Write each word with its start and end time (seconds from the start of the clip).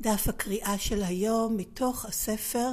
דף 0.00 0.28
הקריאה 0.28 0.78
של 0.78 1.02
היום 1.02 1.56
מתוך 1.56 2.04
הספר 2.04 2.68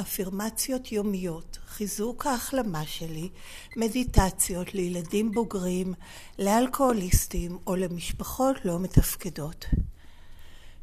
אפירמציות 0.00 0.92
יומיות, 0.92 1.58
חיזוק 1.66 2.26
ההחלמה 2.26 2.86
שלי, 2.86 3.28
מדיטציות 3.76 4.74
לילדים 4.74 5.32
בוגרים, 5.32 5.94
לאלכוהוליסטים 6.38 7.58
או 7.66 7.76
למשפחות 7.76 8.64
לא 8.64 8.78
מתפקדות. 8.78 9.64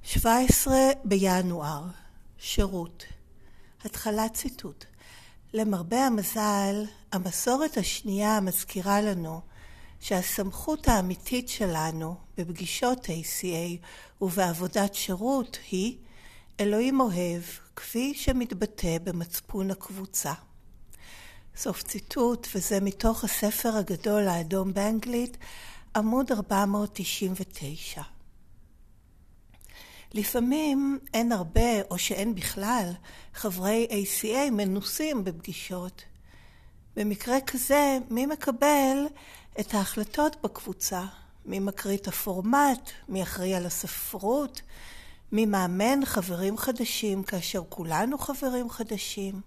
17 0.04 0.76
בינואר, 1.06 1.84
שירות, 2.38 3.04
התחלת 3.86 4.34
ציטוט. 4.34 4.86
למרבה 5.54 6.06
המזל, 6.06 6.86
המסורת 7.12 7.78
השנייה 7.78 8.40
מזכירה 8.40 9.02
לנו 9.02 9.42
שהסמכות 10.00 10.88
האמיתית 10.88 11.50
שלנו 11.50 12.16
בפגישות 12.40 13.06
ACA 13.06 13.86
ובעבודת 14.22 14.94
שירות 14.94 15.58
היא 15.72 15.98
אלוהים 16.60 17.00
אוהב 17.00 17.42
כפי 17.76 18.14
שמתבטא 18.14 18.98
במצפון 19.04 19.72
הקבוצה. 19.72 20.34
סוף 21.56 21.84
ציטוט, 21.84 22.48
וזה 22.56 22.80
מתוך 22.80 23.24
הספר 23.24 23.78
הגדול 23.78 24.28
האדום 24.28 24.74
באנגלית, 24.74 25.38
עמוד 25.96 26.32
499. 26.32 28.02
לפעמים 30.14 31.00
אין 31.14 31.32
הרבה 31.32 31.82
או 31.92 31.98
שאין 31.98 32.36
בכלל 32.36 32.92
חברי 33.34 33.88
ACA 33.90 34.52
מנוסים 34.52 35.24
בפגישות. 35.24 36.04
במקרה 36.96 37.42
כזה, 37.42 37.98
מי 38.10 38.26
מקבל 38.26 38.98
את 39.60 39.74
ההחלטות 39.74 40.36
בקבוצה? 40.44 41.06
מי 41.50 41.60
מקריא 41.60 41.98
את 41.98 42.08
הפורמט? 42.08 42.90
מי 43.08 43.24
אחראי 43.24 43.56
על 43.56 43.66
הספרות? 43.66 44.62
מי 45.32 45.46
מאמן 45.46 46.06
חברים 46.06 46.58
חדשים 46.58 47.24
כאשר 47.24 47.62
כולנו 47.70 48.18
חברים 48.18 48.70
חדשים? 48.70 49.42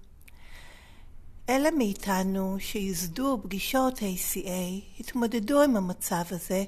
אלה 1.49 1.71
מאיתנו 1.71 2.57
שייסדו 2.61 3.41
פגישות 3.43 3.99
ACA 3.99 5.01
התמודדו 5.01 5.63
עם 5.63 5.77
המצב 5.77 6.23
הזה 6.31 6.65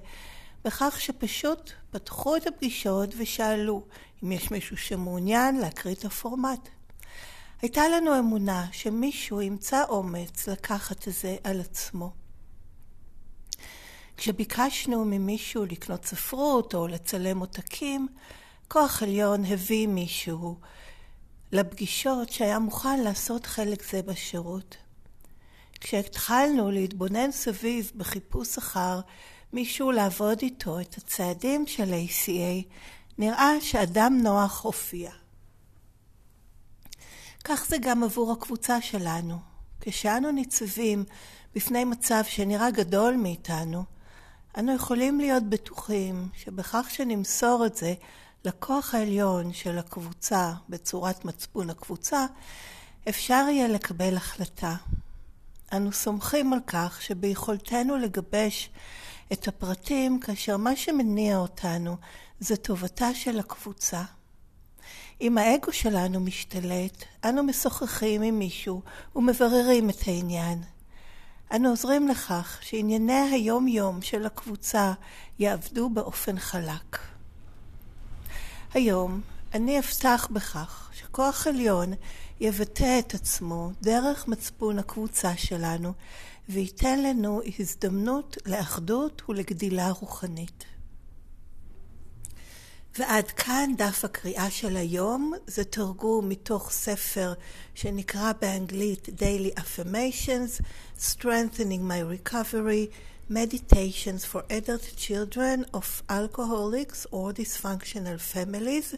בכך 0.65 1.01
שפשוט 1.01 1.71
פתחו 1.91 2.37
את 2.37 2.47
הפגישות 2.47 3.15
ושאלו 3.19 3.83
אם 4.25 4.33
יש 4.33 4.51
מישהו 4.51 4.77
שמעוניין 4.77 5.57
להקריא 5.57 5.95
את 5.95 6.05
הפורמט. 6.05 6.69
הייתה 7.63 7.89
לנו 7.89 8.19
אמונה 8.19 8.67
שמישהו 8.73 9.43
ימצא 9.43 9.85
אומץ 9.89 10.49
לקחת 10.49 11.09
את 11.09 11.13
זה 11.15 11.37
על 11.45 11.61
עצמו. 11.61 12.24
כשביקשנו 14.17 15.05
ממישהו 15.05 15.65
לקנות 15.65 16.05
ספרות 16.05 16.75
או 16.75 16.87
לצלם 16.87 17.39
עותקים, 17.39 18.09
כוח 18.69 19.03
עליון 19.03 19.45
הביא 19.45 19.87
מישהו 19.87 20.57
לפגישות 21.53 22.31
שהיה 22.31 22.59
מוכן 22.59 23.01
לעשות 23.01 23.47
חלק 23.47 23.91
זה 23.91 24.03
בשירות. 24.03 24.77
כשהתחלנו 25.81 26.71
להתבונן 26.71 27.33
סביב 27.33 27.93
בחיפוש 27.97 28.59
אחר 28.59 29.01
מישהו 29.53 29.91
לעבוד 29.91 30.39
איתו 30.43 30.81
את 30.81 30.99
הצעדים 30.99 31.67
של 31.67 31.95
ACA, 31.95 32.69
נראה 33.19 33.61
שאדם 33.61 34.21
נוח 34.23 34.65
הופיע. 34.65 35.11
כך 37.45 37.67
זה 37.69 37.77
גם 37.81 38.05
עבור 38.05 38.33
הקבוצה 38.33 38.81
שלנו. 38.81 39.39
כשאנו 39.81 40.31
ניצבים 40.31 41.05
בפני 41.55 41.85
מצב 41.85 42.23
שנראה 42.27 42.71
גדול 42.71 43.17
מאיתנו, 43.17 43.85
אנו 44.59 44.75
יכולים 44.75 45.21
להיות 45.21 45.43
בטוחים 45.43 46.29
שבכך 46.35 46.87
שנמסור 46.91 47.67
את 47.67 47.77
זה 47.77 47.95
לכוח 48.45 48.95
העליון 48.95 49.53
של 49.53 49.79
הקבוצה 49.79 50.53
בצורת 50.69 51.25
מצפון 51.25 51.71
הקבוצה, 51.71 52.27
אפשר 53.09 53.47
יהיה 53.49 53.69
לקבל 53.69 54.17
החלטה. 54.17 54.75
אנו 55.73 55.93
סומכים 55.93 56.53
על 56.53 56.59
כך 56.67 57.03
שביכולתנו 57.03 57.97
לגבש 57.97 58.71
את 59.33 59.49
הפרטים 59.49 60.21
כאשר 60.21 60.57
מה 60.57 60.77
שמניע 60.77 61.37
אותנו 61.37 61.97
זה 62.41 62.57
טובתה 62.57 63.15
של 63.15 63.39
הקבוצה. 63.39 64.03
אם 65.21 65.39
האגו 65.39 65.73
שלנו 65.73 66.21
משתלט, 66.21 67.05
אנו 67.25 67.43
משוחחים 67.43 68.23
עם 68.23 68.39
מישהו 68.39 68.83
ומבררים 69.17 69.91
את 69.91 69.99
העניין. 70.07 70.63
אנו 71.53 71.69
עוזרים 71.69 72.09
לכך 72.09 72.59
שענייני 72.61 73.31
היום-יום 73.33 74.03
של 74.03 74.27
הקבוצה 74.27 74.93
יעבדו 75.39 75.91
באופן 75.91 76.39
חלק. 76.39 76.99
היום 78.75 79.21
אני 79.55 79.79
אפתח 79.79 80.29
בכך 80.33 80.91
שכוח 80.93 81.47
עליון 81.47 81.93
יבטא 82.41 82.99
את 82.99 83.15
עצמו 83.15 83.71
דרך 83.83 84.29
מצפון 84.29 84.79
הקבוצה 84.79 85.37
שלנו 85.37 85.93
וייתן 86.49 87.03
לנו 87.03 87.41
הזדמנות 87.59 88.37
לאחדות 88.47 89.23
ולגדילה 89.29 89.91
רוחנית. 89.91 90.65
ועד 92.99 93.31
כאן 93.31 93.71
דף 93.77 94.05
הקריאה 94.05 94.51
של 94.51 94.77
היום, 94.77 95.33
זה 95.47 95.65
תרגום 95.65 96.29
מתוך 96.29 96.71
ספר 96.71 97.33
שנקרא 97.75 98.33
באנגלית 98.41 99.09
Daily 99.09 99.61
Affirmations, 99.61 100.63
Strengthening 101.01 101.83
My 101.89 102.29
Recovery, 102.29 102.87
Meditations 103.31 104.25
for 104.33 104.43
Adult 104.51 104.87
Children 104.97 105.65
of 105.75 106.03
Alcoholics 106.11 107.07
or 107.11 107.33
Dysfunctional 107.33 108.19
Families. 108.35 108.97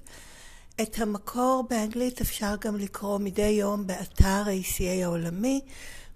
את 0.82 0.98
המקור 0.98 1.66
באנגלית 1.70 2.20
אפשר 2.20 2.54
גם 2.60 2.76
לקרוא 2.76 3.18
מדי 3.18 3.48
יום 3.48 3.86
באתר 3.86 4.42
ACA 4.44 5.04
העולמי 5.04 5.60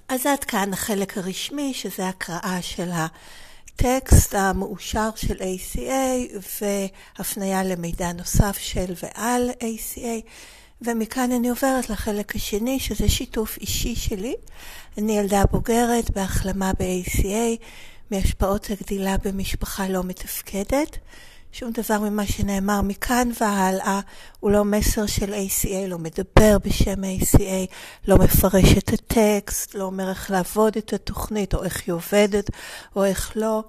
אז 0.09 0.27
עד 0.27 0.45
כאן 0.45 0.73
החלק 0.73 1.19
הרשמי, 1.19 1.75
שזה 1.75 2.09
הקראה 2.09 2.59
של 2.63 2.91
הטקסט 2.93 4.35
המאושר 4.35 5.11
של 5.17 5.37
ACA 5.37 5.81
והפניה 6.61 7.65
למידע 7.65 8.13
נוסף 8.13 8.59
של 8.59 8.93
ועל 9.03 9.51
ACA. 9.51 10.29
ומכאן 10.83 11.33
אני 11.33 11.49
עוברת 11.49 11.91
לחלק 11.91 12.37
השני, 12.37 12.81
שזה 12.81 13.09
שיתוף 13.09 13.59
אישי 13.59 13.95
שלי. 13.95 14.35
אני 14.99 15.19
ילדה 15.19 15.43
בוגרת 15.51 16.11
בהחלמה 16.11 16.73
ב-ACA 16.79 17.65
מהשפעות 18.11 18.71
הגדילה 18.71 19.17
במשפחה 19.25 19.89
לא 19.89 20.05
מתפקדת. 20.05 20.99
שום 21.53 21.71
דבר 21.71 22.01
ממה 22.01 22.27
שנאמר 22.27 22.81
מכאן 22.83 23.29
והלאה 23.41 24.01
הוא 24.41 24.51
לא 24.51 24.65
מסר 24.65 25.07
של 25.07 25.35
ACA, 25.35 25.89
לא 25.89 25.99
מדבר 25.99 26.59
בשם 26.65 27.05
ACA, 27.05 27.73
לא 28.09 28.17
מפרש 28.19 28.79
את 28.79 28.89
הטקסט, 28.93 29.75
לא 29.75 29.85
אומר 29.85 30.11
איך 30.11 30.31
לעבוד 30.31 30.77
את 30.77 30.93
התוכנית, 30.93 31.55
או 31.55 31.65
איך 31.65 31.83
היא 31.87 31.93
עובדת, 31.93 32.51
או 32.97 33.05
איך 33.05 33.33
לא. 33.37 33.65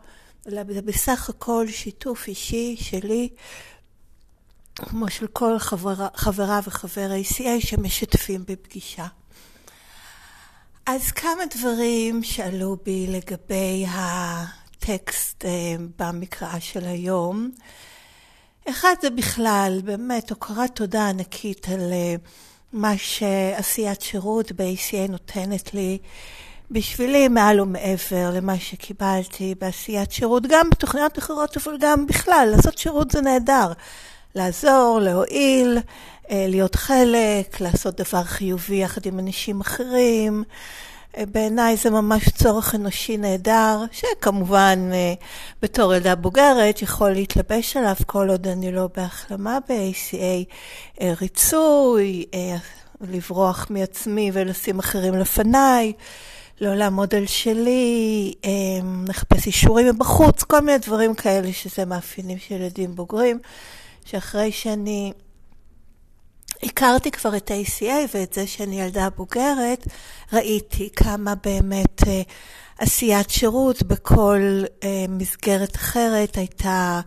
אלא 0.48 0.62
זה 0.74 0.82
בסך 0.82 1.30
הכל 1.30 1.66
שיתוף 1.70 2.28
אישי 2.28 2.76
שלי, 2.80 3.30
כמו 4.80 5.10
של 5.10 5.28
כל 5.28 5.60
חברה, 5.60 6.08
חברה 6.16 6.60
וחבר 6.64 7.12
ACA 7.24 7.68
שמשתפים 7.68 8.44
בפגישה. 8.48 9.06
אז 10.86 11.12
כמה 11.12 11.44
דברים 11.58 12.24
שעלו 12.24 12.78
בי 12.86 13.08
לגבי 13.08 13.86
הטקסט 13.90 15.46
אה, 15.46 15.76
במקרא 16.00 16.60
של 16.60 16.86
היום. 16.86 17.52
אחד 18.70 18.94
זה 19.02 19.10
בכלל, 19.10 19.82
באמת, 19.84 20.30
הוקרת 20.30 20.76
תודה 20.76 21.10
ענקית 21.10 21.68
על 21.70 21.92
אה, 21.92 22.16
מה 22.74 22.98
שעשיית 22.98 24.02
שירות 24.02 24.52
ב-ACA 24.52 25.12
נותנת 25.12 25.74
לי. 25.74 25.98
בשבילי 26.72 27.28
מעל 27.28 27.60
ומעבר 27.60 28.30
למה 28.34 28.60
שקיבלתי 28.60 29.56
בעשיית 29.60 30.12
שירות, 30.12 30.44
גם 30.50 30.70
בתוכניות 30.70 31.20
אחרות, 31.20 31.58
אבל 31.58 31.78
גם 31.80 32.06
בכלל, 32.08 32.54
לעשות 32.56 32.78
שירות 32.78 33.12
זה 33.12 33.22
נהדר. 33.22 33.72
לעזור, 34.36 35.00
להועיל, 35.02 35.78
אה, 36.32 36.46
להיות 36.50 36.76
חלק, 36.76 37.62
לעשות 37.62 38.02
דבר 38.02 38.24
חיובי 38.24 38.76
יחד 38.76 39.06
עם 39.06 39.20
אנשים 39.20 39.62
אחרים. 39.62 40.44
אה, 41.18 41.24
בעיניי 41.26 41.78
זה 41.78 41.90
ממש 41.90 42.30
צורך 42.30 42.76
אנושי 42.76 43.18
נהדר, 43.18 43.84
שכמובן 43.92 44.90
אה, 44.94 45.14
בתור 45.62 45.94
ילדה 45.94 46.16
בוגרת 46.16 46.82
יכול 46.82 47.12
להתלבש 47.12 47.78
עליו 47.78 47.96
כל 48.06 48.30
עוד 48.30 48.48
אני 48.48 48.72
לא 48.72 48.90
בהחלמה 48.96 49.58
ב-ACA, 49.70 51.04
ריצוי, 51.22 52.26
לברוח 53.02 53.68
מעצמי 53.70 54.32
ולשים 54.34 54.80
אחרים 54.80 55.14
לפניי. 55.14 55.94
לא 56.62 56.76
לעמוד 56.76 57.16
על 57.16 57.26
שלי, 57.26 58.34
לחפש 59.08 59.48
אישורים 59.48 59.88
מבחוץ, 59.88 60.44
כל 60.44 60.60
מיני 60.60 60.78
דברים 60.78 61.14
כאלה 61.14 61.54
שזה 61.54 61.86
מאפיינים 61.86 62.38
של 62.38 62.56
ילדים 62.56 62.96
בוגרים, 62.96 63.40
שאחרי 64.10 64.52
שאני 64.52 65.14
הכרתי 66.64 67.12
כבר 67.12 67.38
את 67.38 67.52
ה-ACA 67.52 67.86
ואת 68.14 68.34
זה 68.34 68.48
שאני 68.48 68.82
ילדה 68.82 69.10
בוגרת, 69.10 69.88
ראיתי 70.34 70.90
כמה 70.96 71.34
באמת 71.36 72.08
אה, 72.08 72.22
עשיית 72.78 73.30
שירות 73.30 73.84
בכל 73.84 74.64
אה, 74.84 75.06
מסגרת 75.10 75.76
אחרת 75.76 76.38
הייתה 76.38 77.02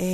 אה, 0.00 0.04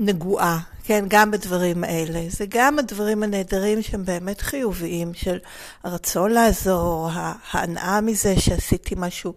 נגועה, 0.00 0.58
כן, 0.84 1.04
גם 1.08 1.30
בדברים 1.30 1.84
האלה. 1.84 2.20
זה 2.28 2.44
גם 2.48 2.78
הדברים 2.78 3.22
הנהדרים 3.22 3.82
שהם 3.82 4.04
באמת 4.04 4.40
חיוביים, 4.40 5.14
של 5.14 5.38
הרצון 5.84 6.30
לעזור, 6.30 7.08
ההנאה 7.50 8.00
מזה 8.00 8.40
שעשיתי 8.40 8.94
משהו 8.98 9.34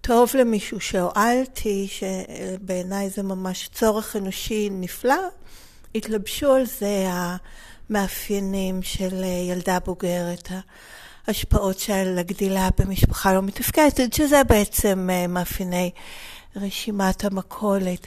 טוב 0.00 0.30
למישהו, 0.34 0.80
שהועלתי, 0.80 1.88
שבעיניי 1.88 3.10
זה 3.10 3.22
ממש 3.22 3.68
צורך 3.72 4.16
אנושי 4.16 4.68
נפלא, 4.72 5.28
התלבשו 5.94 6.52
על 6.52 6.66
זה 6.66 7.08
המאפיינים 7.10 8.82
של 8.82 9.24
ילדה 9.48 9.78
בוגרת. 9.84 10.48
ההשפעות 11.26 11.78
של 11.78 12.16
הגדילה 12.18 12.68
במשפחה 12.78 13.32
לא 13.32 13.42
מתפקדת, 13.42 14.12
שזה 14.12 14.44
בעצם 14.44 15.08
מאפייני 15.28 15.90
רשימת 16.56 17.24
המכולת. 17.24 18.06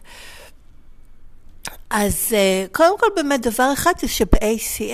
אז 1.89 2.27
אה, 2.33 2.65
קודם 2.71 2.99
כל 2.99 3.07
באמת 3.15 3.41
דבר 3.41 3.73
אחד 3.73 3.91
זה 3.99 4.07
שב-ACA, 4.07 4.93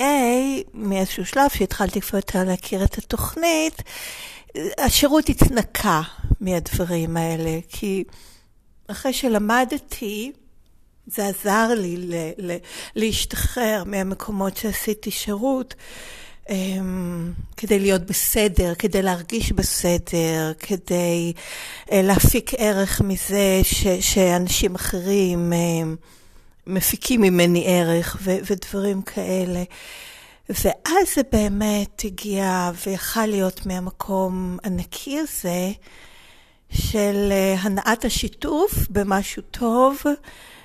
מאיזשהו 0.74 1.26
שלב 1.26 1.50
שהתחלתי 1.50 2.00
כבר 2.00 2.18
יותר 2.18 2.44
להכיר 2.44 2.84
את 2.84 2.98
התוכנית, 2.98 3.82
השירות 4.78 5.28
התנקה 5.28 6.02
מהדברים 6.40 7.16
האלה, 7.16 7.58
כי 7.68 8.04
אחרי 8.86 9.12
שלמדתי, 9.12 10.32
זה 11.06 11.26
עזר 11.26 11.68
לי 11.76 11.96
ל- 11.96 12.30
ל- 12.38 12.56
להשתחרר 12.96 13.82
מהמקומות 13.86 14.56
שעשיתי 14.56 15.10
שירות. 15.10 15.74
um, 16.46 16.50
כדי 17.56 17.78
להיות 17.78 18.02
בסדר, 18.06 18.74
כדי 18.74 19.02
להרגיש 19.02 19.52
בסדר, 19.52 20.52
כדי 20.58 21.32
uh, 21.86 21.90
להפיק 21.94 22.50
ערך 22.56 23.00
מזה 23.00 23.60
ש- 23.62 23.86
שאנשים 24.00 24.74
אחרים 24.74 25.52
uh, 25.52 25.56
מפיקים 26.66 27.20
ממני 27.20 27.64
ערך 27.66 28.16
ו- 28.22 28.38
ודברים 28.50 29.02
כאלה. 29.02 29.62
ואז 30.48 31.14
זה 31.14 31.22
באמת 31.32 32.02
הגיע 32.04 32.70
ויכל 32.86 33.26
להיות 33.26 33.66
מהמקום 33.66 34.58
הנקי 34.64 35.18
הזה 35.18 35.70
של 36.70 37.28
אה, 37.30 37.54
הנעת 37.60 38.04
השיתוף 38.04 38.72
במשהו 38.90 39.42
טוב, 39.42 40.02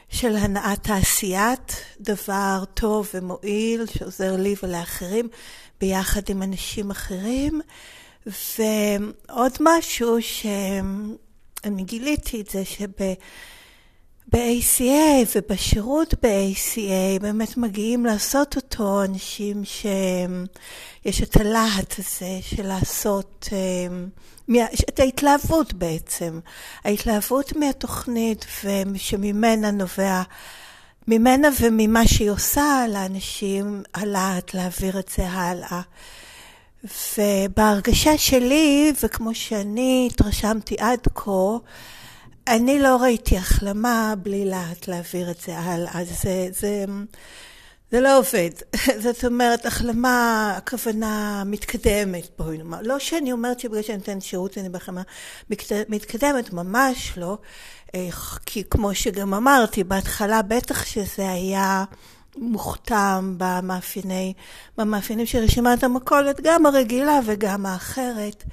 של 0.09 0.35
הנעת 0.35 0.83
תעשיית 0.83 1.85
דבר 1.99 2.63
טוב 2.73 3.09
ומועיל 3.13 3.85
שעוזר 3.85 4.35
לי 4.35 4.55
ולאחרים 4.63 5.27
ביחד 5.81 6.21
עם 6.29 6.43
אנשים 6.43 6.91
אחרים. 6.91 7.61
ועוד 8.25 9.51
משהו 9.59 10.17
שאני 10.21 11.83
גיליתי 11.83 12.41
את 12.41 12.49
זה 12.49 12.65
שב... 12.65 12.89
ב-ACA 14.33 15.27
ובשירות 15.35 16.13
ב-ACA 16.13 17.21
באמת 17.21 17.57
מגיעים 17.57 18.05
לעשות 18.05 18.55
אותו 18.55 19.03
אנשים 19.03 19.65
שיש 19.65 21.21
את 21.23 21.37
הלהט 21.37 21.95
הזה 21.99 22.39
של 22.41 22.67
לעשות, 22.67 23.49
אמ, 23.51 24.07
את 24.89 24.99
ההתלהבות 24.99 25.73
בעצם, 25.73 26.39
ההתלהבות 26.83 27.55
מהתוכנית 27.55 28.45
ושממנה 28.63 29.71
נובע, 29.71 30.21
ממנה 31.07 31.47
וממה 31.61 32.07
שהיא 32.07 32.29
עושה 32.29 32.85
לאנשים, 32.89 33.83
הלהט 33.93 34.53
להעביר 34.53 34.99
את 34.99 35.11
זה 35.17 35.27
הלאה. 35.29 35.81
ובהרגשה 37.17 38.17
שלי, 38.17 38.93
וכמו 39.03 39.35
שאני 39.35 40.09
התרשמתי 40.11 40.75
עד 40.79 41.07
כה, 41.15 41.57
אני 42.47 42.79
לא 42.79 42.97
ראיתי 43.01 43.37
החלמה 43.37 44.13
בלי 44.23 44.45
להט 44.45 44.87
להעביר 44.87 45.31
את 45.31 45.41
זה 45.45 45.59
הלאה. 45.59 46.03
זה, 46.03 46.47
זה, 46.51 46.85
זה 47.91 48.01
לא 48.01 48.17
עובד. 48.17 48.49
זאת 49.03 49.25
אומרת, 49.25 49.65
החלמה, 49.65 50.53
הכוונה 50.57 51.43
מתקדמת, 51.45 52.27
בואי 52.37 52.57
נאמר. 52.57 52.81
לא 52.81 52.99
שאני 52.99 53.31
אומרת 53.31 53.59
שבגלל 53.59 53.81
שאני 53.81 53.97
נותנת 53.97 54.21
שירות 54.21 54.57
אני 54.57 54.69
בהחלמה 54.69 55.01
מתקדמת, 55.89 56.53
ממש 56.53 57.17
לא. 57.17 57.37
כי 58.45 58.63
כמו 58.69 58.95
שגם 58.95 59.33
אמרתי, 59.33 59.83
בהתחלה 59.83 60.41
בטח 60.41 60.85
שזה 60.85 61.31
היה 61.31 61.83
מוכתם 62.37 63.35
במאפייני, 63.37 64.33
במאפיינים 64.77 65.25
של 65.25 65.39
רשימת 65.39 65.83
המכולת, 65.83 66.41
גם 66.41 66.65
הרגילה 66.65 67.19
וגם 67.25 67.65
האחרת. 67.65 68.43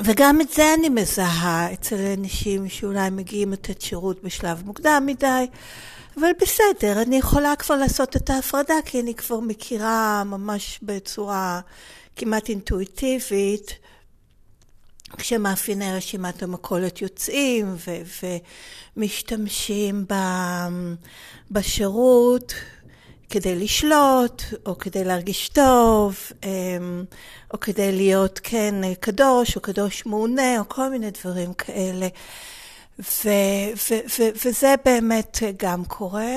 וגם 0.00 0.40
את 0.40 0.50
זה 0.52 0.74
אני 0.74 0.88
מזהה 0.88 1.72
אצל 1.72 1.96
אנשים 1.96 2.68
שאולי 2.68 3.10
מגיעים 3.10 3.52
לתת 3.52 3.80
שירות 3.80 4.22
בשלב 4.22 4.62
מוקדם 4.66 5.02
מדי, 5.06 5.46
אבל 6.16 6.30
בסדר, 6.40 7.02
אני 7.02 7.16
יכולה 7.16 7.56
כבר 7.56 7.76
לעשות 7.76 8.16
את 8.16 8.30
ההפרדה, 8.30 8.74
כי 8.84 9.00
אני 9.00 9.14
כבר 9.14 9.40
מכירה 9.40 10.22
ממש 10.24 10.78
בצורה 10.82 11.60
כמעט 12.16 12.48
אינטואיטיבית, 12.48 13.74
כשמאפייני 15.16 15.96
רשימת 15.96 16.42
המכולת 16.42 17.02
יוצאים 17.02 17.74
ו- 17.86 18.26
ומשתמשים 18.96 20.04
בשירות. 21.50 22.54
כדי 23.32 23.54
לשלוט, 23.54 24.42
או 24.66 24.78
כדי 24.78 25.04
להרגיש 25.04 25.48
טוב, 25.48 26.16
אמ, 26.44 27.04
או 27.54 27.60
כדי 27.60 27.92
להיות, 27.92 28.40
כן, 28.42 28.74
קדוש, 29.00 29.56
או 29.56 29.60
קדוש 29.60 30.06
מעונה, 30.06 30.58
או 30.58 30.68
כל 30.68 30.90
מיני 30.90 31.10
דברים 31.10 31.52
כאלה. 31.54 32.08
ו- 32.98 33.72
ו- 33.90 34.04
ו- 34.18 34.32
וזה 34.44 34.74
באמת 34.84 35.38
גם 35.56 35.84
קורה. 35.84 36.36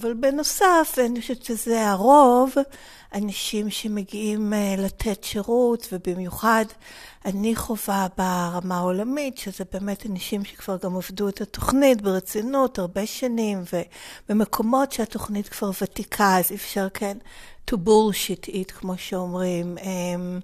אבל 0.00 0.14
בנוסף, 0.14 0.98
אני 1.06 1.20
חושבת 1.20 1.44
שזה 1.44 1.88
הרוב, 1.90 2.54
אנשים 3.14 3.70
שמגיעים 3.70 4.52
אה, 4.52 4.74
לתת 4.78 5.24
שירות, 5.24 5.88
ובמיוחד 5.92 6.64
אני 7.24 7.56
חווה 7.56 8.06
ברמה 8.18 8.76
העולמית, 8.76 9.38
שזה 9.38 9.64
באמת 9.72 10.06
אנשים 10.06 10.44
שכבר 10.44 10.76
גם 10.82 10.96
עבדו 10.96 11.28
את 11.28 11.40
התוכנית 11.40 12.02
ברצינות 12.02 12.78
הרבה 12.78 13.06
שנים, 13.06 13.62
ובמקומות 14.28 14.92
שהתוכנית 14.92 15.48
כבר 15.48 15.70
ותיקה, 15.82 16.38
אז 16.38 16.50
אי 16.50 16.56
אפשר, 16.56 16.88
כן, 16.94 17.18
to 17.70 17.74
bullshit 17.74 18.48
it, 18.48 18.72
כמו 18.72 18.98
שאומרים, 18.98 19.78
אמ, 19.78 20.40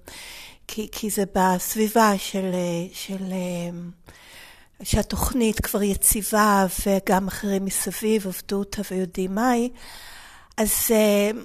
כי, 0.67 0.87
כי 0.91 1.09
זה 1.09 1.23
בסביבה 1.35 2.17
של, 2.17 2.51
של, 2.93 3.23
שהתוכנית 4.83 5.59
כבר 5.59 5.83
יציבה 5.83 6.65
וגם 6.85 7.27
אחרים 7.27 7.65
מסביב 7.65 8.27
עבדו 8.27 8.55
אותה 8.55 8.81
ויודעים 8.91 9.35
מהי, 9.35 9.69
אז 10.57 10.71
uh, 10.87 11.37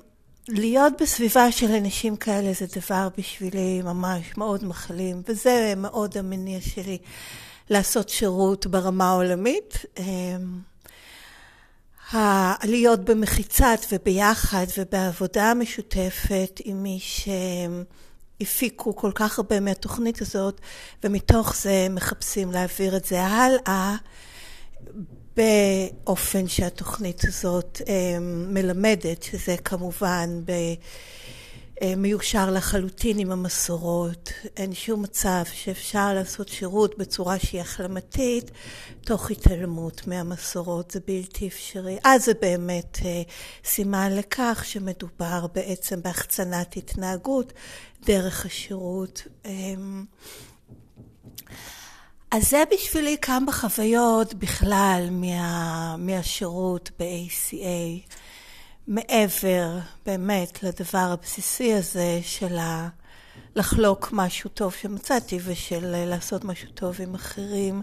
להיות 0.49 0.93
בסביבה 1.01 1.53
של 1.53 1.73
אנשים 1.73 2.17
כאלה 2.17 2.53
זה 2.53 2.67
דבר 2.81 3.09
בשבילי 3.19 3.83
ממש 3.83 4.37
מאוד 4.37 4.65
מחלים, 4.65 5.23
וזה 5.29 5.75
מאוד 5.77 6.19
המניע 6.19 6.61
שלי 6.61 6.99
לעשות 7.71 8.09
שירות 8.09 8.67
ברמה 8.67 9.09
העולמית. 9.09 9.85
להיות 12.65 13.05
במחיצת 13.05 13.79
וביחד 13.93 14.67
ובעבודה 14.79 15.55
משותפת 15.55 16.61
עם 16.65 16.83
מי 16.83 16.99
שהפיקו 18.43 18.97
כל 18.97 19.11
כך 19.15 19.39
הרבה 19.39 19.61
מהתוכנית 19.61 20.23
הזאת, 20.23 20.61
ומתוך 21.05 21.57
זה 21.57 21.87
מחפשים 21.91 22.53
להעביר 22.53 22.97
את 22.97 23.05
זה 23.05 23.23
הלאה. 23.23 23.97
באופן 25.37 26.49
שהתוכנית 26.49 27.25
הזאת 27.25 27.83
אה, 27.89 28.19
מלמדת, 28.21 29.23
שזה 29.23 29.57
כמובן 29.65 30.41
ב... 30.45 30.53
אה, 31.83 31.95
מיושר 31.97 32.51
לחלוטין 32.51 33.19
עם 33.19 33.33
המסורות. 33.33 34.33
אין 34.57 34.75
שום 34.75 35.03
מצב 35.03 35.43
שאפשר 35.53 36.15
לעשות 36.15 36.49
שירות 36.49 36.99
בצורה 36.99 37.39
שהיא 37.39 37.61
החלמתית 37.61 38.51
תוך 39.01 39.31
התעלמות 39.31 40.07
מהמסורות, 40.07 40.91
זה 40.91 41.01
בלתי 41.07 41.49
אפשרי. 41.49 41.99
אז 42.05 42.25
זה 42.25 42.33
באמת 42.41 42.99
אה, 43.05 43.23
סימן 43.65 44.17
לכך 44.17 44.65
שמדובר 44.65 45.47
בעצם 45.55 46.03
בהחצנת 46.03 46.77
התנהגות 46.77 47.53
דרך 48.05 48.47
השירות. 48.47 49.23
אז 52.31 52.51
זה 52.51 52.63
בשבילי 52.73 53.17
כמה 53.23 53.53
חוויות 53.53 54.35
בכלל 54.35 55.09
מה, 55.11 55.97
מהשירות 55.99 56.91
ב-ACA, 56.99 58.15
מעבר 58.89 59.79
באמת 60.07 60.63
לדבר 60.63 60.99
הבסיסי 61.13 61.75
הזה 61.75 62.21
של 62.23 62.59
ה... 62.59 62.89
לחלוק 63.57 64.09
משהו 64.13 64.51
טוב 64.51 64.73
שמצאתי 64.73 65.39
ושל 65.45 66.05
לעשות 66.07 66.45
משהו 66.45 66.69
טוב 66.75 66.97
עם 67.01 67.15
אחרים, 67.15 67.83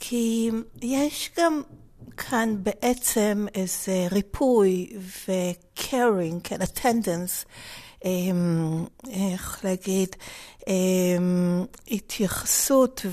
כי 0.00 0.50
יש 0.82 1.30
גם 1.38 1.62
כאן 2.16 2.56
בעצם 2.62 3.46
איזה 3.54 4.06
ריפוי 4.12 4.92
ו-caring, 4.98 6.40
כן, 6.44 6.58
attendance, 6.62 7.44
אמ, 8.04 8.84
איך 9.10 9.60
להגיד, 9.64 10.08
אמ, 10.68 11.64
התייחסות 11.90 13.06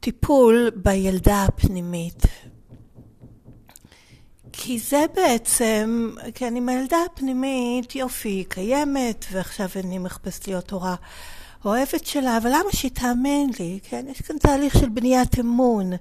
וטיפול 0.00 0.70
בילדה 0.74 1.44
הפנימית. 1.44 2.22
כי 4.56 4.78
זה 4.78 5.04
בעצם, 5.14 6.10
כן, 6.34 6.56
עם 6.56 6.68
הילדה 6.68 6.96
הפנימית, 7.12 7.94
יופי, 7.94 8.28
היא 8.28 8.44
קיימת, 8.48 9.24
ועכשיו 9.32 9.68
אני 9.84 9.98
מחפשת 9.98 10.48
להיות 10.48 10.70
הורה 10.70 10.94
אוהבת 11.64 12.06
שלה, 12.06 12.36
אבל 12.36 12.50
למה 12.50 12.72
שהיא 12.72 12.90
תאמן 12.90 13.46
לי? 13.58 13.78
כן, 13.88 14.06
יש 14.10 14.20
כאן 14.20 14.38
תהליך 14.38 14.78
של 14.78 14.88
בניית 14.88 15.38
אמון. 15.40 15.92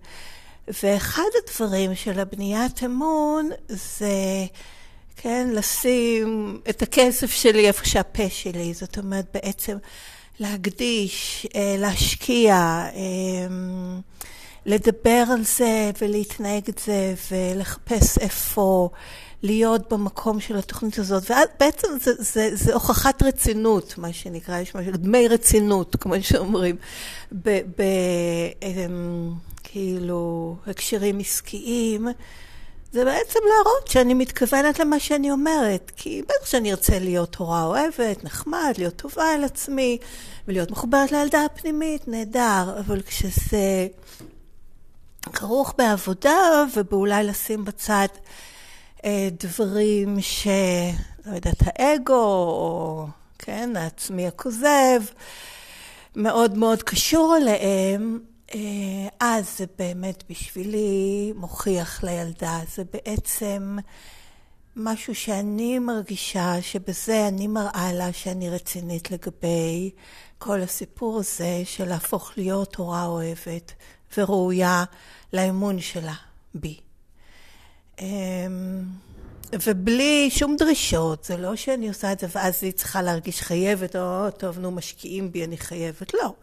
ואחד 0.83 1.23
הדברים 1.43 1.95
של 1.95 2.19
הבניית 2.19 2.83
אמון 2.83 3.49
זה 3.69 4.45
כן, 5.15 5.49
לשים 5.53 6.59
את 6.69 6.81
הכסף 6.81 7.31
שלי 7.31 7.67
איפה 7.67 7.85
שהפה 7.85 8.29
שלי, 8.29 8.73
זאת 8.73 8.97
אומרת 8.97 9.25
בעצם 9.33 9.77
להקדיש, 10.39 11.47
אה, 11.55 11.75
להשקיע, 11.79 12.85
אמ, 12.95 13.99
לדבר 14.65 15.23
על 15.31 15.43
זה 15.43 15.91
ולהתנהג 16.01 16.69
את 16.69 16.79
זה 16.85 17.13
ולחפש 17.31 18.17
איפה 18.17 18.89
להיות 19.43 19.93
במקום 19.93 20.39
של 20.39 20.57
התוכנית 20.57 20.99
הזאת. 20.99 21.23
ובעצם 21.23 21.87
זה, 22.01 22.11
זה, 22.17 22.49
זה 22.53 22.73
הוכחת 22.73 23.23
רצינות, 23.23 23.97
מה 23.97 24.13
שנקרא, 24.13 24.59
יש 24.59 24.75
משהו, 24.75 24.91
דמי 24.91 25.27
רצינות, 25.27 25.95
כמו 25.95 26.13
שאומרים, 26.21 26.75
ב, 27.31 27.49
ב, 27.49 27.83
אמ, 28.61 29.33
כאילו 29.63 30.55
הקשרים 30.67 31.19
עסקיים. 31.19 32.07
זה 32.91 33.05
בעצם 33.05 33.39
להראות 33.49 33.87
שאני 33.87 34.13
מתכוונת 34.13 34.79
למה 34.79 34.99
שאני 34.99 35.31
אומרת, 35.31 35.91
כי 35.95 36.21
בטח 36.21 36.45
שאני 36.45 36.71
ארצה 36.71 36.99
להיות 36.99 37.35
הורה 37.35 37.63
אוהבת, 37.63 38.23
נחמד, 38.23 38.73
להיות 38.77 38.95
טובה 38.95 39.33
על 39.33 39.43
עצמי, 39.43 39.97
ולהיות 40.47 40.71
מחוברת 40.71 41.11
לילדה 41.11 41.45
הפנימית, 41.45 42.07
נהדר, 42.07 42.75
אבל 42.79 43.01
כשזה 43.01 43.87
כרוך 45.33 45.73
בעבודה, 45.77 46.63
ובאולי 46.75 47.23
לשים 47.23 47.65
בצד 47.65 48.07
אה, 49.05 49.29
דברים 49.39 50.21
ש... 50.21 50.47
לא 51.25 51.35
יודעת, 51.35 51.61
האגו, 51.65 52.23
או 52.23 53.07
כן, 53.39 53.75
העצמי 53.75 54.27
הכוזב, 54.27 55.01
מאוד 56.15 56.57
מאוד 56.57 56.83
קשור 56.83 57.37
אליהם, 57.37 58.19
אה, 58.55 58.59
אז 59.19 59.57
זה 59.57 59.65
באמת 59.79 60.23
בשבילי 60.29 61.33
מוכיח 61.35 62.03
לילדה, 62.03 62.59
זה 62.75 62.83
בעצם 62.93 63.77
משהו 64.75 65.15
שאני 65.15 65.79
מרגישה 65.79 66.61
שבזה 66.61 67.27
אני 67.27 67.47
מראה 67.47 67.93
לה 67.93 68.13
שאני 68.13 68.49
רצינית 68.49 69.11
לגבי 69.11 69.91
כל 70.37 70.61
הסיפור 70.61 71.19
הזה 71.19 71.61
של 71.65 71.85
להפוך 71.85 72.31
להיות 72.37 72.75
הורה 72.75 73.05
אוהבת 73.05 73.73
וראויה 74.17 74.83
לאמון 75.33 75.79
שלה 75.79 76.13
בי. 76.53 76.77
אמ, 78.01 78.83
ובלי 79.63 80.29
שום 80.31 80.55
דרישות, 80.55 81.23
זה 81.23 81.37
לא 81.37 81.55
שאני 81.55 81.87
עושה 81.87 82.11
את 82.11 82.19
זה 82.19 82.27
ואז 82.35 82.63
היא 82.63 82.71
צריכה 82.71 83.01
להרגיש 83.01 83.41
חייבת, 83.41 83.95
או 83.95 84.31
טוב, 84.31 84.59
נו, 84.59 84.71
משקיעים 84.71 85.31
בי, 85.31 85.43
אני 85.43 85.57
חייבת, 85.57 86.13
לא. 86.13 86.33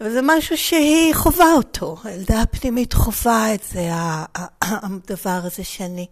אבל 0.00 0.10
זה 0.12 0.20
משהו 0.22 0.56
שהיא 0.56 1.14
חווה 1.14 1.52
אותו, 1.56 1.96
הילדה 2.04 2.42
הפנימית 2.42 2.92
חווה 2.92 3.54
את 3.54 3.62
זה, 3.72 3.90
הדבר 4.62 5.40
הזה 5.44 5.64
שאני 5.64 6.06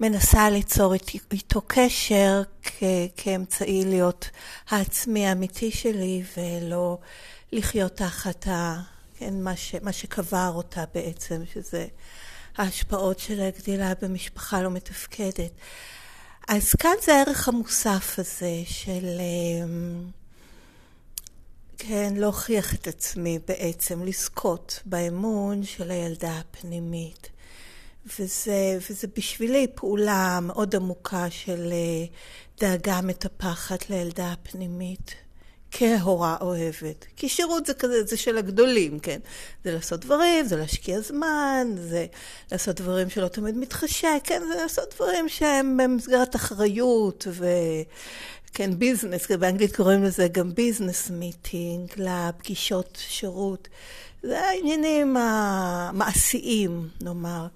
מנסה 0.00 0.50
ליצור 0.50 0.94
איתו 1.32 1.62
קשר 1.66 2.42
כאמצעי 3.16 3.84
להיות 3.84 4.30
העצמי 4.70 5.26
האמיתי 5.26 5.70
שלי, 5.70 6.22
ולא 6.36 6.98
לחיות 7.52 7.96
תחת. 7.96 8.46
כן, 9.24 9.42
מה, 9.42 9.56
ש, 9.56 9.74
מה 9.82 9.92
שקבר 9.92 10.52
אותה 10.54 10.84
בעצם, 10.94 11.42
שזה 11.54 11.86
ההשפעות 12.56 13.18
של 13.18 13.40
הגדילה 13.40 13.92
במשפחה 14.02 14.62
לא 14.62 14.70
מתפקדת. 14.70 15.50
אז 16.48 16.74
כאן 16.74 16.94
זה 17.04 17.14
הערך 17.14 17.48
המוסף 17.48 18.14
הזה 18.18 18.62
של... 18.64 19.06
אמ, 19.20 20.04
כן, 21.78 22.12
להוכיח 22.16 22.74
את 22.74 22.86
עצמי 22.86 23.38
בעצם, 23.48 24.04
לזכות 24.04 24.80
באמון 24.84 25.64
של 25.64 25.90
הילדה 25.90 26.38
הפנימית. 26.38 27.28
וזה, 28.18 28.78
וזה 28.90 29.06
בשבילי 29.16 29.66
פעולה 29.74 30.38
מאוד 30.42 30.76
עמוקה 30.76 31.30
של 31.30 31.72
אה, 31.72 32.04
דאגה 32.60 33.00
מטפחת 33.00 33.90
לילדה 33.90 34.32
הפנימית. 34.32 35.14
כהורה 35.72 36.36
אוהבת. 36.40 37.06
כי 37.16 37.28
שירות 37.28 37.66
זה 37.66 37.74
כזה, 37.74 38.04
זה 38.04 38.16
של 38.16 38.38
הגדולים, 38.38 38.98
כן? 38.98 39.20
זה 39.64 39.72
לעשות 39.72 40.00
דברים, 40.00 40.46
זה 40.46 40.56
להשקיע 40.56 41.00
זמן, 41.00 41.66
זה 41.76 42.06
לעשות 42.52 42.80
דברים 42.80 43.10
שלא 43.10 43.28
תמיד 43.28 43.56
מתחשק, 43.56 44.20
כן? 44.24 44.42
זה 44.52 44.62
לעשות 44.62 44.94
דברים 44.94 45.28
שהם 45.28 45.76
במסגרת 45.76 46.36
אחריות 46.36 47.26
ו... 47.30 47.46
כן, 48.54 48.78
ביזנס, 48.78 49.30
באנגלית 49.30 49.76
קוראים 49.76 50.02
לזה 50.04 50.28
גם 50.28 50.54
ביזנס 50.54 51.10
מיטינג, 51.10 51.92
לפגישות 51.96 52.98
שירות. 53.08 53.68
זה 54.22 54.40
העניינים 54.40 55.16
המעשיים, 55.16 56.88
נאמר. 57.02 57.46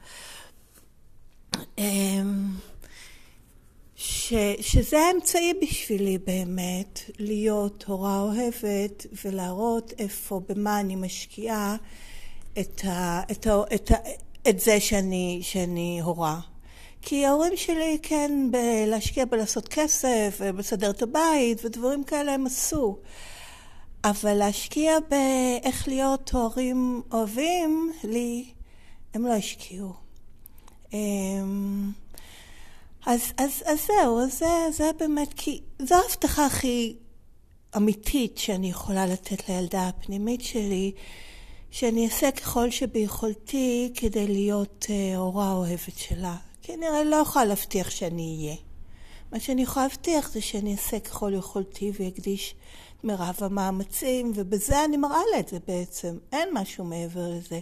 אמ, 3.97 4.00
ש, 4.03 4.33
שזה 4.61 4.99
האמצעי 4.99 5.53
בשבילי 5.62 6.19
באמת, 6.19 7.00
להיות 7.19 7.85
הורה 7.87 8.21
אוהבת 8.21 9.07
ולהראות 9.25 9.93
איפה, 9.99 10.41
במה 10.49 10.81
אני 10.81 10.97
משקיעה 10.97 11.76
את, 12.59 12.81
ה, 12.85 13.23
את, 13.31 13.47
ה, 13.47 13.62
את, 13.75 13.91
ה, 13.91 13.95
את 14.49 14.61
זה 14.61 14.81
שאני, 14.81 15.38
שאני 15.43 16.00
הורה. 16.03 16.41
כי 17.03 17.26
ההורים 17.26 17.57
שלי, 17.57 17.99
כן, 18.03 18.50
להשקיע 18.87 19.25
בלעשות 19.25 19.69
כסף, 19.69 20.38
ובסדר 20.41 20.91
את 20.91 21.03
הבית, 21.03 21.65
ודברים 21.65 22.05
כאלה 22.05 22.33
הם 22.33 22.47
עשו. 22.47 22.99
אבל 24.05 24.35
להשקיע 24.35 24.93
באיך 25.11 25.88
להיות 25.88 26.31
הורים 26.31 27.03
אוהבים 27.12 27.93
לי, 28.05 28.45
הם 29.15 29.26
לא 29.26 29.33
השקיעו. 29.33 29.93
אז, 33.06 33.20
אז, 33.36 33.62
אז 33.66 33.78
זהו, 33.86 34.20
אז 34.20 34.38
זה, 34.38 34.68
זה 34.72 34.90
באמת, 34.98 35.34
כי 35.36 35.60
זו 35.78 35.94
ההבטחה 35.94 36.46
הכי 36.46 36.96
אמיתית 37.76 38.38
שאני 38.38 38.70
יכולה 38.70 39.06
לתת 39.06 39.48
לילדה 39.48 39.88
הפנימית 39.88 40.40
שלי, 40.40 40.92
שאני 41.70 42.06
אעשה 42.06 42.30
ככל 42.30 42.70
שביכולתי 42.70 43.92
כדי 43.94 44.26
להיות 44.26 44.86
אה, 44.90 45.16
הורה 45.16 45.52
אוהבת 45.52 45.98
שלה. 45.98 46.36
כי 46.62 46.75
אני 46.75 46.86
הרי 46.86 47.04
לא 47.04 47.16
יכולה 47.16 47.44
להבטיח 47.44 47.90
שאני 47.90 48.36
אהיה. 48.38 48.56
מה 49.32 49.40
שאני 49.40 49.62
יכולה 49.62 49.86
להבטיח 49.86 50.30
זה 50.30 50.40
שאני 50.40 50.72
אעשה 50.72 50.98
ככל 51.00 51.32
יכולתי 51.34 51.92
ואקדיש 52.00 52.54
את 52.96 53.04
מירב 53.04 53.36
המאמצים, 53.40 54.32
ובזה 54.34 54.84
אני 54.84 54.96
מראה 54.96 55.22
לה 55.32 55.40
את 55.40 55.48
זה 55.48 55.58
בעצם. 55.66 56.18
אין 56.32 56.48
משהו 56.52 56.84
מעבר 56.84 57.28
לזה. 57.28 57.60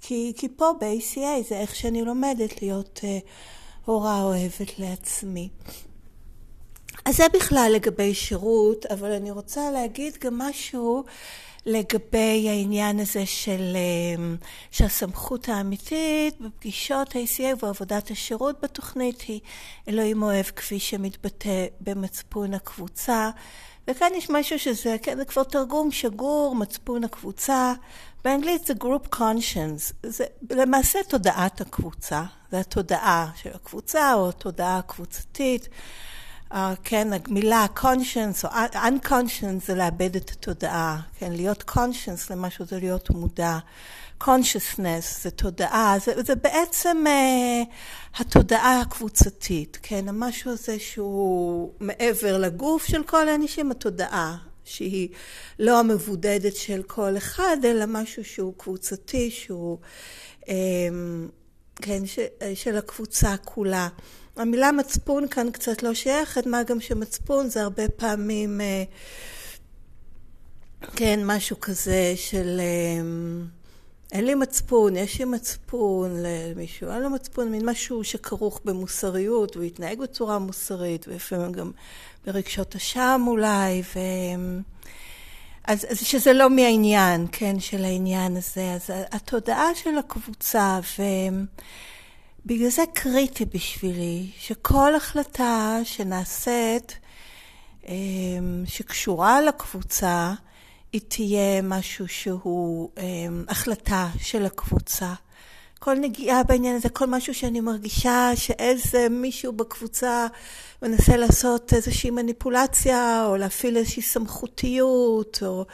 כי, 0.00 0.32
כי 0.36 0.48
פה 0.56 0.70
ב-ACA 0.80 1.48
זה 1.48 1.60
איך 1.60 1.74
שאני 1.74 2.02
לומדת 2.02 2.62
להיות 2.62 3.00
uh, 3.02 3.26
הורה 3.84 4.22
אוהבת 4.22 4.78
לעצמי. 4.78 5.48
אז 7.04 7.16
זה 7.16 7.24
בכלל 7.34 7.70
לגבי 7.74 8.14
שירות, 8.14 8.86
אבל 8.86 9.12
אני 9.12 9.30
רוצה 9.30 9.70
להגיד 9.70 10.18
גם 10.20 10.38
משהו 10.38 11.04
לגבי 11.66 12.48
העניין 12.48 13.00
הזה 13.00 13.26
של, 13.26 13.76
אה, 13.76 14.34
שהסמכות 14.70 15.48
האמיתית 15.48 16.40
בפגישות 16.40 17.16
ה-ACA 17.16 17.64
ועבודת 17.64 18.10
השירות 18.10 18.60
בתוכנית 18.62 19.20
היא 19.20 19.40
אלוהים 19.88 20.22
אוהב 20.22 20.44
כפי 20.44 20.78
שמתבטא 20.78 21.66
במצפון 21.80 22.54
הקבוצה. 22.54 23.30
וכאן 23.88 24.08
יש 24.14 24.30
משהו 24.30 24.58
שזה, 24.58 24.96
כן, 25.02 25.16
זה 25.16 25.24
כבר 25.24 25.42
תרגום 25.42 25.90
שגור, 25.90 26.54
מצפון 26.56 27.04
הקבוצה. 27.04 27.72
באנגלית 28.24 28.66
זה 28.66 28.74
group 28.80 29.16
conscience, 29.16 29.92
זה 30.02 30.24
למעשה 30.50 30.98
תודעת 31.08 31.60
הקבוצה, 31.60 32.22
זה 32.50 32.60
התודעה 32.60 33.30
של 33.36 33.50
הקבוצה 33.54 34.14
או 34.14 34.28
התודעה 34.28 34.78
הקבוצתית. 34.78 35.68
Uh, 36.52 36.56
כן, 36.84 37.08
המילה 37.12 37.66
conscience 37.76 38.44
או 38.44 38.48
unconscious 38.74 39.66
זה 39.66 39.74
לאבד 39.74 40.16
את 40.16 40.30
התודעה, 40.30 41.00
כן, 41.18 41.32
להיות 41.32 41.64
conscious 41.70 42.30
למשהו 42.30 42.64
זה 42.64 42.78
להיות 42.78 43.10
מודע. 43.10 43.58
Consciousness 44.22 45.22
זה 45.22 45.30
תודעה, 45.30 45.96
זה, 46.04 46.22
זה 46.22 46.34
בעצם 46.34 47.04
uh, 47.06 48.20
התודעה 48.20 48.80
הקבוצתית, 48.80 49.78
כן, 49.82 50.08
המשהו 50.08 50.50
הזה 50.50 50.78
שהוא 50.78 51.72
מעבר 51.80 52.38
לגוף 52.38 52.84
של 52.84 53.02
כל 53.02 53.28
האנשים, 53.28 53.70
התודעה, 53.70 54.36
שהיא 54.64 55.08
לא 55.58 55.80
המבודדת 55.80 56.56
של 56.56 56.82
כל 56.86 57.16
אחד, 57.16 57.56
אלא 57.64 57.84
משהו 57.88 58.24
שהוא 58.24 58.54
קבוצתי, 58.56 59.30
שהוא, 59.30 59.78
um, 60.42 60.46
כן, 61.76 62.06
ש, 62.06 62.18
של 62.54 62.76
הקבוצה 62.76 63.36
כולה. 63.44 63.88
המילה 64.36 64.72
מצפון 64.72 65.28
כאן 65.28 65.50
קצת 65.50 65.82
לא 65.82 65.94
שייכת, 65.94 66.46
מה 66.46 66.62
גם 66.62 66.80
שמצפון 66.80 67.48
זה 67.48 67.62
הרבה 67.62 67.88
פעמים, 67.88 68.60
אה, 68.60 68.84
כן, 70.96 71.20
משהו 71.24 71.60
כזה 71.60 72.12
של 72.16 72.60
אה, 72.60 73.02
אין 74.14 74.24
לי 74.24 74.34
מצפון, 74.34 74.96
יש 74.96 75.18
לי 75.18 75.24
מצפון 75.24 76.10
למישהו, 76.22 76.90
אין 76.90 77.02
לו 77.02 77.10
מצפון, 77.10 77.50
מין 77.50 77.70
משהו 77.70 78.04
שכרוך 78.04 78.60
במוסריות, 78.64 79.54
הוא 79.54 79.64
יתנהג 79.64 79.98
בצורה 79.98 80.38
מוסרית, 80.38 81.08
ולפעמים 81.08 81.52
גם 81.52 81.70
ברגשות 82.26 82.74
אשם 82.76 83.24
אולי, 83.26 83.82
ו... 83.94 83.98
אז, 85.64 85.86
אז 85.90 85.98
שזה 85.98 86.32
לא 86.32 86.50
מהעניין, 86.50 87.26
כן, 87.32 87.60
של 87.60 87.84
העניין 87.84 88.36
הזה. 88.36 88.72
אז 88.72 88.90
התודעה 89.12 89.74
של 89.74 89.98
הקבוצה, 89.98 90.80
ו... 90.98 91.02
בגלל 92.46 92.68
זה 92.68 92.82
קריטי 92.92 93.44
בשבילי 93.44 94.30
שכל 94.38 94.94
החלטה 94.94 95.78
שנעשית, 95.84 96.98
אמ, 97.88 98.64
שקשורה 98.66 99.40
לקבוצה, 99.40 100.32
היא 100.94 101.00
תהיה 101.08 101.62
משהו 101.62 102.08
שהוא 102.08 102.90
אמ, 102.98 103.44
החלטה 103.48 104.08
של 104.18 104.46
הקבוצה. 104.46 105.12
כל 105.78 105.94
נגיעה 105.94 106.42
בעניין 106.42 106.76
הזה, 106.76 106.88
כל 106.88 107.06
משהו 107.06 107.34
שאני 107.34 107.60
מרגישה 107.60 108.30
שאיזה 108.34 109.06
מישהו 109.10 109.52
בקבוצה 109.52 110.26
מנסה 110.82 111.16
לעשות 111.16 111.72
איזושהי 111.72 112.10
מניפולציה, 112.10 113.26
או 113.26 113.36
להפעיל 113.36 113.76
איזושהי 113.76 114.02
סמכותיות, 114.02 115.38
או... 115.46 115.64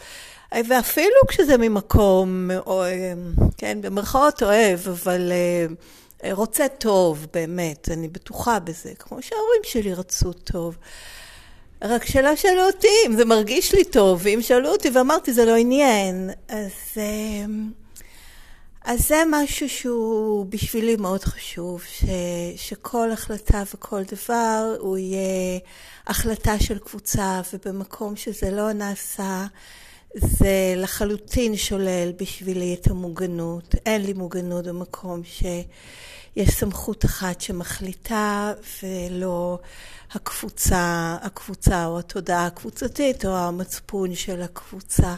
ואפילו 0.52 1.16
כשזה 1.28 1.58
ממקום, 1.58 2.50
או, 2.66 2.84
אמ, 2.86 3.32
כן, 3.56 3.78
במרכאות 3.82 4.42
אוהב, 4.42 4.80
אבל 4.88 5.32
רוצה 6.30 6.68
טוב, 6.68 7.26
באמת, 7.32 7.88
אני 7.92 8.08
בטוחה 8.08 8.58
בזה, 8.60 8.92
כמו 8.98 9.22
שההורים 9.22 9.60
שלי 9.64 9.94
רצו 9.94 10.32
טוב. 10.32 10.76
רק 11.82 12.04
שלא 12.06 12.36
שאלו 12.36 12.66
אותי 12.66 12.88
אם 13.06 13.16
זה 13.16 13.24
מרגיש 13.24 13.74
לי 13.74 13.84
טוב, 13.84 14.20
ואם 14.22 14.38
שאלו 14.42 14.68
אותי 14.68 14.90
ואמרתי 14.90 15.32
זה 15.32 15.44
לא 15.44 15.56
עניין, 15.56 16.30
אז, 16.48 16.72
אמ, 16.96 17.70
אז 18.84 19.08
זה 19.08 19.22
משהו 19.30 19.68
שהוא 19.68 20.46
בשבילי 20.46 20.96
מאוד 20.96 21.24
חשוב, 21.24 21.82
ש, 21.84 22.04
שכל 22.56 23.10
החלטה 23.10 23.62
וכל 23.74 24.02
דבר 24.02 24.76
הוא 24.78 24.98
יהיה 24.98 25.58
החלטה 26.06 26.58
של 26.58 26.78
קבוצה, 26.78 27.40
ובמקום 27.52 28.16
שזה 28.16 28.50
לא 28.50 28.72
נעשה, 28.72 29.46
זה 30.14 30.74
לחלוטין 30.76 31.56
שולל 31.56 32.12
בשבילי 32.20 32.76
את 32.80 32.86
המוגנות. 32.86 33.74
אין 33.86 34.02
לי 34.02 34.12
מוגנות 34.12 34.66
במקום 34.66 35.20
שיש 36.34 36.50
סמכות 36.50 37.04
אחת 37.04 37.40
שמחליטה 37.40 38.52
ולא 38.82 39.58
הקבוצה, 40.12 41.16
הקבוצה 41.22 41.86
או 41.86 41.98
התודעה 41.98 42.46
הקבוצתית 42.46 43.24
או 43.24 43.36
המצפון 43.36 44.14
של 44.14 44.42
הקבוצה. 44.42 45.14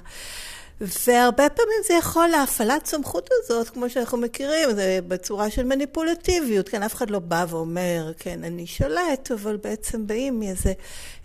והרבה 1.06 1.48
פעמים 1.48 1.78
זה 1.88 1.94
יכול, 1.94 2.28
להפעלת 2.28 2.86
סמכות 2.86 3.30
הזאת, 3.32 3.68
כמו 3.68 3.90
שאנחנו 3.90 4.18
מכירים, 4.18 4.74
זה 4.74 4.98
בצורה 5.08 5.50
של 5.50 5.64
מניפולטיביות, 5.64 6.68
כן, 6.68 6.82
אף 6.82 6.94
אחד 6.94 7.10
לא 7.10 7.18
בא 7.18 7.44
ואומר, 7.48 8.12
כן, 8.18 8.44
אני 8.44 8.66
שולט, 8.66 9.30
אבל 9.30 9.56
בעצם 9.56 10.06
באים 10.06 10.40
מאיזו 10.40 10.70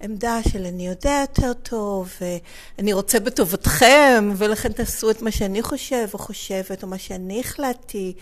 עמדה 0.02 0.40
של 0.50 0.66
אני 0.66 0.88
יודע 0.88 1.20
יותר 1.22 1.54
טוב, 1.54 2.10
ואני 2.22 2.94
רוצה 2.94 3.20
בטובתכם, 3.20 4.34
ולכן 4.38 4.72
תעשו 4.72 5.12
את 5.12 5.22
מה 5.22 5.32
שאני 5.32 5.62
חושב 5.62 6.08
או 6.14 6.20
חושבת, 6.20 6.84
או 6.84 6.88
מה 6.88 6.98
שאני 6.98 7.40
החלטתי, 7.40 8.14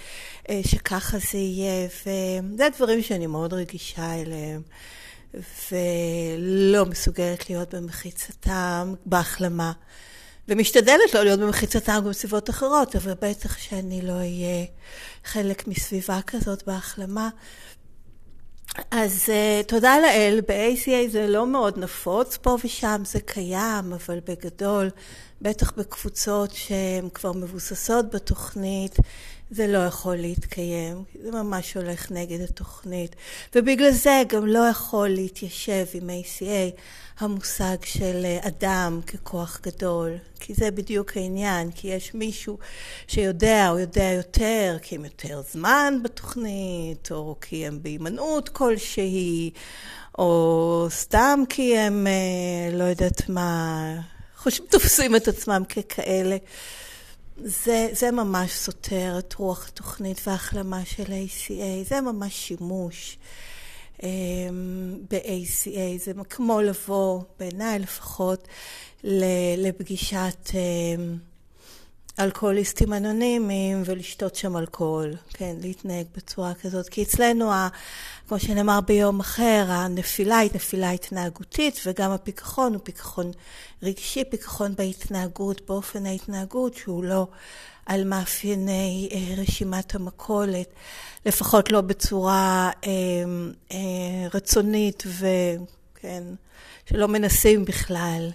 אה, 0.49 0.61
שככה 0.65 1.17
זה 1.31 1.37
יהיה, 1.37 1.87
וזה 1.87 2.65
הדברים 2.65 3.01
שאני 3.01 3.27
מאוד 3.27 3.53
רגישה 3.53 4.13
אליהם. 4.13 4.61
ולא 5.71 6.85
מסוגלת 6.85 7.49
להיות 7.49 7.73
במחיצתם 7.73 8.93
בהחלמה. 9.05 9.71
ומשתדלת 10.47 11.13
לא 11.13 11.23
להיות 11.23 11.39
במחיצתם 11.39 11.93
גם 11.95 12.09
בסביבות 12.09 12.49
אחרות, 12.49 12.95
אבל 12.95 13.13
בטח 13.21 13.57
שאני 13.57 14.01
לא 14.01 14.13
אהיה 14.13 14.65
חלק 15.25 15.67
מסביבה 15.67 16.19
כזאת 16.21 16.63
בהחלמה. 16.67 17.29
אז 18.91 19.23
uh, 19.25 19.67
תודה 19.67 19.99
לאל, 19.99 20.41
ב-ACA 20.47 21.11
זה 21.11 21.27
לא 21.27 21.47
מאוד 21.47 21.77
נפוץ, 21.77 22.37
פה 22.37 22.57
ושם 22.63 23.01
זה 23.05 23.19
קיים, 23.19 23.93
אבל 23.93 24.19
בגדול, 24.27 24.89
בטח 25.41 25.71
בקבוצות 25.77 26.51
שהן 26.51 27.09
כבר 27.13 27.31
מבוססות 27.31 28.15
בתוכנית, 28.15 28.95
זה 29.51 29.67
לא 29.67 29.77
יכול 29.77 30.15
להתקיים, 30.15 31.03
זה 31.23 31.31
ממש 31.31 31.73
הולך 31.73 32.11
נגד 32.11 32.41
התוכנית. 32.41 33.15
ובגלל 33.55 33.91
זה 33.91 34.23
גם 34.27 34.45
לא 34.45 34.59
יכול 34.59 35.09
להתיישב 35.09 35.85
עם 35.93 36.09
ACA 36.09 36.79
המושג 37.19 37.77
של 37.83 38.25
אדם 38.41 38.99
ככוח 39.07 39.59
גדול, 39.63 40.11
כי 40.39 40.53
זה 40.53 40.71
בדיוק 40.71 41.17
העניין, 41.17 41.71
כי 41.71 41.87
יש 41.87 42.13
מישהו 42.13 42.57
שיודע 43.07 43.69
או 43.69 43.79
יודע 43.79 44.11
יותר, 44.11 44.77
כי 44.81 44.95
הם 44.95 45.05
יותר 45.05 45.41
זמן 45.51 45.99
בתוכנית, 46.03 47.11
או 47.11 47.35
כי 47.41 47.67
הם 47.67 47.79
בהימנעות 47.81 48.49
כלשהי, 48.49 49.51
או 50.17 50.87
סתם 50.89 51.39
כי 51.49 51.77
הם, 51.77 52.07
אה, 52.07 52.77
לא 52.77 52.83
יודעת 52.83 53.29
מה, 53.29 53.79
חושבים, 54.37 54.67
תופסים 54.69 55.15
את 55.15 55.27
עצמם 55.27 55.63
ככאלה. 55.69 56.37
זה, 57.37 57.89
זה 57.91 58.11
ממש 58.11 58.51
סותר 58.51 59.15
את 59.19 59.33
רוח 59.33 59.67
התוכנית 59.67 60.21
וההחלמה 60.27 60.85
של 60.85 61.03
ACA, 61.03 61.87
זה 61.89 62.01
ממש 62.01 62.33
שימוש 62.33 63.17
um, 63.97 64.01
ב-ACA, 65.11 65.97
זה 66.03 66.11
כמו 66.29 66.61
לבוא, 66.61 67.21
בעיניי 67.39 67.79
לפחות, 67.79 68.47
לפגישת 69.57 70.49
um, 70.49 70.55
אלכוהוליסטים 72.19 72.93
אנונימיים 72.93 73.81
ולשתות 73.85 74.35
שם 74.35 74.57
אלכוהול, 74.57 75.13
כן, 75.33 75.55
להתנהג 75.61 76.05
בצורה 76.15 76.53
כזאת. 76.53 76.89
כי 76.89 77.03
אצלנו, 77.03 77.51
ה, 77.51 77.67
כמו 78.27 78.39
שנאמר 78.39 78.79
ביום 78.81 79.19
אחר, 79.19 79.65
הנפילה 79.67 80.37
היא 80.37 80.49
נפילה 80.55 80.91
התנהגותית, 80.91 81.81
וגם 81.85 82.11
הפיקחון 82.11 82.73
הוא 82.73 82.81
פיקחון 82.83 83.31
רגשי, 83.83 84.23
פיקחון 84.23 84.75
בהתנהגות, 84.75 85.61
באופן 85.67 86.05
ההתנהגות, 86.05 86.73
שהוא 86.73 87.03
לא 87.03 87.27
על 87.85 88.03
מאפייני 88.03 89.09
אה, 89.11 89.41
רשימת 89.41 89.95
המכולת, 89.95 90.67
לפחות 91.25 91.71
לא 91.71 91.81
בצורה 91.81 92.71
אה, 92.85 92.91
אה, 93.71 94.27
רצונית 94.33 95.03
וכן, 95.07 96.23
שלא 96.89 97.07
מנסים 97.07 97.65
בכלל. 97.65 98.29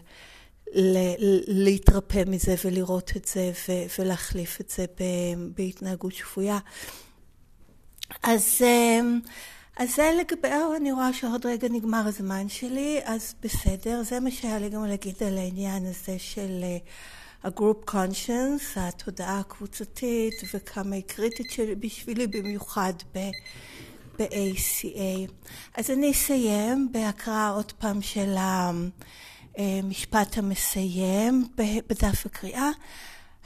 להתרפא 1.47 2.23
מזה 2.27 2.55
ולראות 2.65 3.13
את 3.17 3.25
זה 3.25 3.53
ולהחליף 3.99 4.61
את 4.61 4.71
זה 4.71 4.85
בהתנהגות 5.57 6.13
שפויה. 6.13 6.59
אז, 8.23 8.59
אז 9.77 9.95
זה 9.97 10.11
לגבי, 10.21 10.49
אני 10.77 10.93
רואה 10.93 11.13
שעוד 11.13 11.47
רגע 11.47 11.69
נגמר 11.69 12.03
הזמן 12.07 12.49
שלי, 12.49 13.01
אז 13.05 13.35
בסדר, 13.43 14.03
זה 14.03 14.21
מה 14.21 14.31
שהיה 14.31 14.59
לי 14.59 14.69
גם 14.69 14.85
להגיד 14.85 15.15
על 15.27 15.39
העניין 15.39 15.87
הזה 15.87 16.19
של 16.19 16.65
ה-group 17.43 17.91
conscience, 17.91 18.77
התודעה 18.77 19.39
הקבוצתית, 19.39 20.35
וכמה 20.55 20.95
היא 20.95 21.03
קריטית 21.07 21.47
בשבילי 21.81 22.27
במיוחד 22.27 22.93
ב... 23.15 23.19
ב-ACA. 24.19 25.31
אז 25.75 25.91
אני 25.91 26.11
אסיים 26.11 26.89
בהקראה 26.93 27.51
עוד 27.51 27.73
פעם 27.73 28.03
של 28.03 28.35
המשפט 29.57 30.39
המסיים 30.39 31.49
בדף 31.57 32.27
הקריאה. 32.27 32.71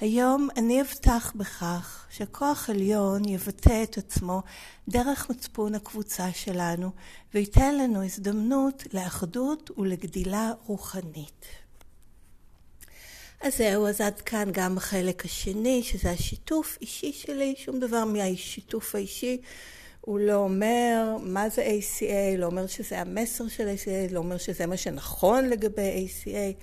היום 0.01 0.49
אני 0.57 0.81
אבטח 0.81 1.33
בכך 1.37 2.07
שכוח 2.11 2.71
עליון 2.71 3.29
יבטא 3.29 3.83
את 3.83 3.99
עצמו 3.99 4.43
דרך 4.89 5.31
מצפון 5.31 5.75
הקבוצה 5.75 6.33
שלנו 6.33 6.91
וייתן 7.35 7.79
לנו 7.79 8.05
הזדמנות 8.05 8.85
לאחדות 8.93 9.71
ולגדילה 9.79 10.53
רוחנית. 10.67 11.47
אז 13.43 13.57
זהו, 13.57 13.87
אז 13.87 14.01
עד 14.01 14.21
כאן 14.21 14.49
גם 14.53 14.77
החלק 14.77 15.25
השני, 15.25 15.83
שזה 15.83 16.11
השיתוף 16.11 16.79
אישי 16.81 17.13
שלי, 17.13 17.55
שום 17.59 17.81
דבר 17.81 18.05
מהשיתוף 18.05 18.95
האישי 18.95 19.39
הוא 20.05 20.19
לא 20.19 20.35
אומר 20.35 21.17
מה 21.23 21.49
זה 21.49 21.67
ACA, 21.67 22.39
לא 22.39 22.47
אומר 22.47 22.67
שזה 22.67 23.01
המסר 23.01 23.49
של 23.49 23.69
ACA, 23.69 24.13
לא 24.13 24.19
אומר 24.19 24.37
שזה 24.37 24.67
מה 24.67 24.77
שנכון 24.77 25.49
לגבי 25.49 26.07
ACA, 26.07 26.63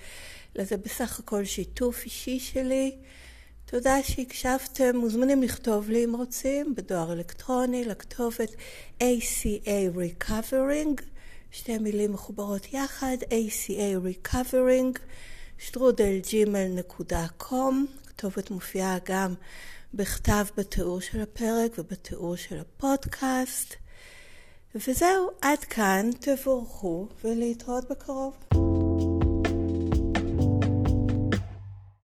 אלא 0.56 0.66
זה 0.66 0.78
בסך 0.78 1.20
הכל 1.20 1.46
שיתוף 1.46 2.06
אישי 2.06 2.40
שלי. 2.40 2.96
תודה 3.66 4.04
שהקשבתם, 4.04 4.98
מוזמנים 4.98 5.44
לכתוב 5.44 5.90
לי 5.90 6.06
אם 6.06 6.16
רוצים, 6.16 6.76
בדואר 6.76 7.14
אלקטרוני, 7.14 7.86
לכתובת 7.86 8.56
ACA 9.00 9.98
Recovering, 9.98 11.02
שתי 11.52 11.78
מילים 11.78 12.14
מחוברות 12.14 12.74
יחד, 12.74 13.18
ACA 13.22 14.28
Recovering, 14.28 15.00
שטרודל 15.58 16.20
ג'ימל 16.30 16.68
נקודה 16.68 17.26
קום, 17.38 17.86
כתובת 18.08 18.52
מופיעה 18.52 18.98
גם 19.06 19.34
בכתב 19.94 20.46
בתיאור 20.58 21.02
של 21.02 21.22
הפרק 21.22 21.72
ובתיאור 21.78 22.36
של 22.36 22.60
הפודקאסט. 22.60 23.76
וזהו, 24.76 25.30
עד 25.42 25.60
כאן, 25.60 26.10
תבורכו 26.20 27.08
ולהתראות 27.24 27.92
בקרוב. 27.92 28.34